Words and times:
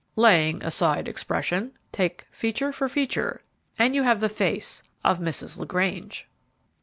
"Laying 0.15 0.63
aside 0.63 1.07
expression, 1.07 1.73
take 1.91 2.25
feature 2.31 2.73
for 2.73 2.89
feature, 2.89 3.43
and 3.77 3.93
you 3.93 4.01
have 4.01 4.19
the 4.19 4.29
face 4.29 4.81
of 5.03 5.19
Mrs. 5.19 5.59
LaGrange." 5.59 6.27